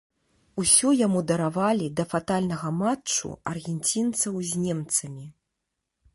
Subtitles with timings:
[0.61, 5.25] Усё яму даравалі да фатальнага матчу аргенцінцаў з немцамі.